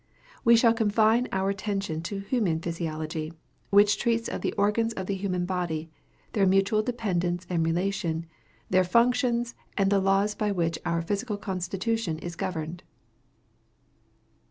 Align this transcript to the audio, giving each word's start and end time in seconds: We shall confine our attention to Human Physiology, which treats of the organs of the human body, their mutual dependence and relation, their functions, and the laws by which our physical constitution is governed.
We 0.43 0.55
shall 0.55 0.73
confine 0.73 1.27
our 1.31 1.51
attention 1.51 2.01
to 2.09 2.21
Human 2.21 2.59
Physiology, 2.59 3.33
which 3.69 3.99
treats 3.99 4.27
of 4.27 4.41
the 4.41 4.51
organs 4.53 4.93
of 4.93 5.05
the 5.05 5.13
human 5.13 5.45
body, 5.45 5.91
their 6.33 6.47
mutual 6.47 6.81
dependence 6.81 7.45
and 7.51 7.63
relation, 7.63 8.25
their 8.67 8.83
functions, 8.83 9.53
and 9.77 9.91
the 9.91 9.99
laws 10.01 10.33
by 10.33 10.53
which 10.53 10.79
our 10.87 11.03
physical 11.03 11.37
constitution 11.37 12.17
is 12.17 12.35
governed. 12.35 12.81